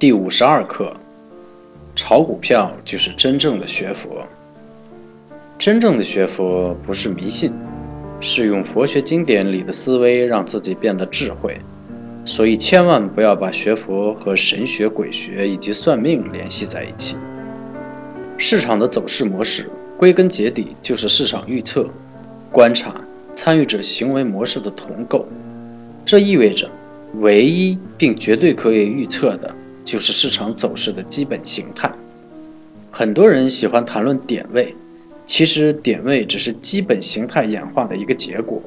[0.00, 0.96] 第五十二课：
[1.94, 4.26] 炒股票就是真正的学佛。
[5.58, 7.52] 真正的学佛不是迷信，
[8.18, 11.60] 是用佛学经典里的思维让自己变得智慧。
[12.24, 17.14] 所以千万不要把学佛和神学、鬼学以及算命联系在一起。
[18.38, 21.86] 市场的走势模式，归根结底就是市场预测、
[22.50, 22.94] 观察、
[23.34, 25.28] 参与者行为模式的同构。
[26.06, 26.70] 这意味着，
[27.16, 29.54] 唯一并绝对可以预测的。
[29.84, 31.90] 就是市场走势的基本形态。
[32.90, 34.74] 很多人喜欢谈论点位，
[35.26, 38.60] 其实点位只是基本形态演化的一个结果，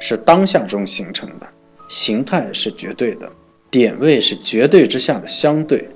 [0.00, 1.46] 是当下中形成的。
[1.88, 3.30] 形态是绝对的，
[3.70, 5.88] 点位是绝对之下的相对。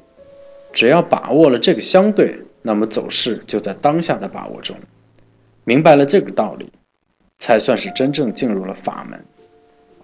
[0.72, 4.76] 只要把握了这个相对，那么走势就在当下的把握中。
[5.64, 6.70] 明白了这个道理，
[7.38, 9.24] 才算是真正进入了法门。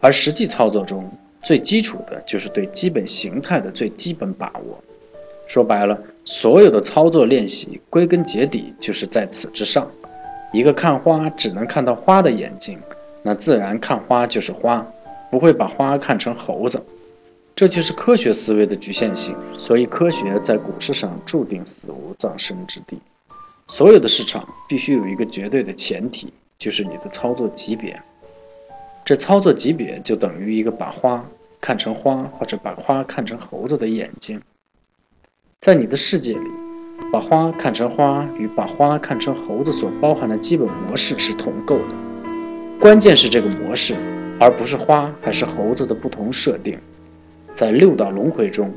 [0.01, 1.11] 而实际操作中，
[1.45, 4.83] 最基础的就是对基本形态的最基本把握。
[5.47, 9.87] 说白了，所有的操作练习归根结底就是在此之上。
[10.53, 12.79] 一个看花只能看到花的眼睛，
[13.23, 14.87] 那自然看花就是花，
[15.31, 16.83] 不会把花看成猴子。
[17.55, 19.37] 这就是科学思维的局限性。
[19.59, 22.99] 所以，科学在股市上注定死无葬身之地。
[23.67, 28.01] 所有的市场必须有一个绝对的前提，就是你的操作级别。
[29.05, 31.23] 这操作级别就等于一个把花
[31.61, 34.41] 看成花，或者把花看成猴子的眼睛。
[35.61, 36.47] 在你的世界里，
[37.13, 41.95] 把花看成花与把花看成猴子所包含的基本模式是同构的。
[42.81, 43.95] 关键是这个模式，
[44.41, 46.79] 而不是花还是猴子的不同设定。
[47.55, 48.73] 在六道轮回中，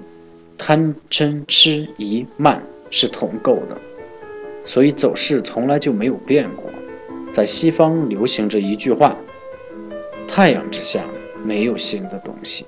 [0.58, 3.78] 贪嗔痴疑慢是同构的，
[4.66, 6.70] 所以走势从来就没有变过。
[7.32, 9.16] 在西方流行着一句话。
[10.38, 11.04] 太阳之下
[11.44, 12.64] 没有新的东西。